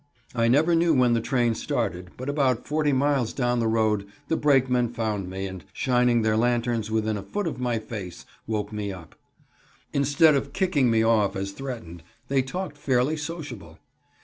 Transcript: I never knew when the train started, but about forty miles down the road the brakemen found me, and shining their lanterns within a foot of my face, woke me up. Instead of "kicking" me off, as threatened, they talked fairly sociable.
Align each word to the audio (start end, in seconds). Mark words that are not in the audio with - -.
I 0.33 0.47
never 0.47 0.73
knew 0.73 0.95
when 0.95 1.13
the 1.13 1.21
train 1.21 1.53
started, 1.53 2.09
but 2.17 2.27
about 2.27 2.65
forty 2.65 2.91
miles 2.91 3.33
down 3.33 3.59
the 3.59 3.67
road 3.67 4.07
the 4.29 4.35
brakemen 4.35 4.89
found 4.89 5.29
me, 5.29 5.45
and 5.45 5.63
shining 5.73 6.23
their 6.23 6.35
lanterns 6.35 6.89
within 6.89 7.17
a 7.17 7.21
foot 7.21 7.45
of 7.45 7.59
my 7.59 7.77
face, 7.77 8.25
woke 8.47 8.73
me 8.73 8.91
up. 8.91 9.13
Instead 9.93 10.33
of 10.33 10.53
"kicking" 10.53 10.89
me 10.89 11.03
off, 11.03 11.35
as 11.35 11.51
threatened, 11.51 12.01
they 12.29 12.41
talked 12.41 12.77
fairly 12.79 13.15
sociable. 13.15 13.77